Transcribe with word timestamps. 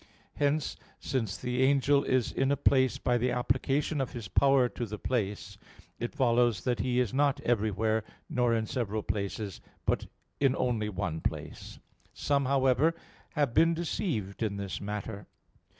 Hence, 0.37 0.77
since 0.99 1.37
the 1.37 1.61
angel 1.61 2.03
is 2.03 2.31
in 2.31 2.51
a 2.51 2.57
place 2.57 2.97
by 2.97 3.19
the 3.19 3.29
application 3.29 4.01
of 4.01 4.13
his 4.13 4.27
power 4.27 4.67
to 4.67 4.87
the 4.87 4.97
place, 4.97 5.59
it 5.99 6.15
follows 6.15 6.63
that 6.63 6.79
he 6.79 6.99
is 6.99 7.13
not 7.13 7.39
everywhere, 7.41 8.03
nor 8.27 8.51
in 8.55 8.65
several 8.65 9.03
places, 9.03 9.61
but 9.85 10.07
in 10.39 10.55
only 10.55 10.89
one 10.89 11.21
place. 11.21 11.77
Some, 12.15 12.45
however, 12.45 12.95
have 13.33 13.53
been 13.53 13.75
deceived 13.75 14.41
in 14.41 14.57
this 14.57 14.81
matter. 14.81 15.27